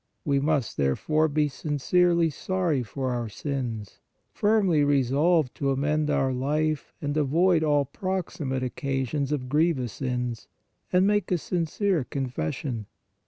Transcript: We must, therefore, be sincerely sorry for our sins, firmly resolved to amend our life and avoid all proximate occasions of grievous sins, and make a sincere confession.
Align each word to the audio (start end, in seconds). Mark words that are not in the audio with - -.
We 0.25 0.39
must, 0.39 0.77
therefore, 0.77 1.27
be 1.27 1.47
sincerely 1.47 2.31
sorry 2.31 2.81
for 2.81 3.11
our 3.11 3.29
sins, 3.29 3.99
firmly 4.31 4.83
resolved 4.83 5.53
to 5.57 5.69
amend 5.69 6.09
our 6.09 6.33
life 6.33 6.91
and 7.03 7.15
avoid 7.15 7.61
all 7.63 7.85
proximate 7.85 8.63
occasions 8.63 9.31
of 9.31 9.47
grievous 9.47 9.93
sins, 9.93 10.47
and 10.91 11.05
make 11.05 11.31
a 11.31 11.37
sincere 11.37 12.03
confession. 12.03 12.87